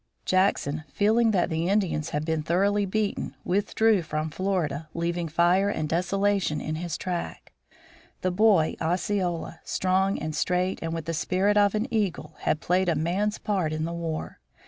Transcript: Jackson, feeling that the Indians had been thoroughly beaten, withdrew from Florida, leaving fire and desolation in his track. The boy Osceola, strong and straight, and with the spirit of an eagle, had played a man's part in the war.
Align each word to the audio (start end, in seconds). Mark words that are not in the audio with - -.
Jackson, 0.25 0.83
feeling 0.91 1.29
that 1.29 1.51
the 1.51 1.69
Indians 1.69 2.09
had 2.09 2.25
been 2.25 2.41
thoroughly 2.41 2.87
beaten, 2.87 3.35
withdrew 3.45 4.01
from 4.01 4.31
Florida, 4.31 4.89
leaving 4.95 5.27
fire 5.27 5.69
and 5.69 5.87
desolation 5.87 6.59
in 6.59 6.73
his 6.73 6.97
track. 6.97 7.53
The 8.21 8.31
boy 8.31 8.75
Osceola, 8.81 9.59
strong 9.63 10.17
and 10.17 10.35
straight, 10.35 10.79
and 10.81 10.91
with 10.95 11.05
the 11.05 11.13
spirit 11.13 11.55
of 11.55 11.75
an 11.75 11.85
eagle, 11.93 12.33
had 12.39 12.61
played 12.61 12.89
a 12.89 12.95
man's 12.95 13.37
part 13.37 13.71
in 13.71 13.85
the 13.85 13.93
war. 13.93 14.39